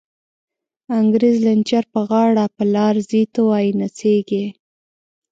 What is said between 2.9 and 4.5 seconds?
ځی ته وایی نڅیږی